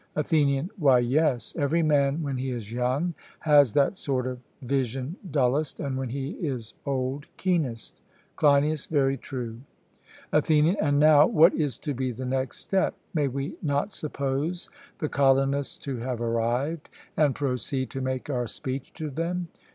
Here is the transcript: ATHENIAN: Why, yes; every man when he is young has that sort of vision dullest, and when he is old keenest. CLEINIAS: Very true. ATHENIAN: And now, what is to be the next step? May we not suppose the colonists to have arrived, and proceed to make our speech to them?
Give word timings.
ATHENIAN: 0.15 0.71
Why, 0.79 0.97
yes; 0.97 1.53
every 1.59 1.83
man 1.83 2.23
when 2.23 2.35
he 2.37 2.49
is 2.49 2.71
young 2.71 3.13
has 3.41 3.71
that 3.73 3.95
sort 3.95 4.25
of 4.25 4.39
vision 4.63 5.15
dullest, 5.29 5.79
and 5.79 5.95
when 5.95 6.09
he 6.09 6.31
is 6.41 6.73
old 6.87 7.27
keenest. 7.37 8.01
CLEINIAS: 8.35 8.87
Very 8.87 9.15
true. 9.15 9.59
ATHENIAN: 10.33 10.77
And 10.81 10.99
now, 10.99 11.27
what 11.27 11.53
is 11.53 11.77
to 11.77 11.93
be 11.93 12.11
the 12.11 12.25
next 12.25 12.57
step? 12.61 12.95
May 13.13 13.27
we 13.27 13.57
not 13.61 13.93
suppose 13.93 14.71
the 14.97 15.07
colonists 15.07 15.77
to 15.85 15.97
have 15.97 16.19
arrived, 16.19 16.89
and 17.15 17.35
proceed 17.35 17.91
to 17.91 18.01
make 18.01 18.27
our 18.27 18.47
speech 18.47 18.91
to 18.93 19.11
them? 19.11 19.49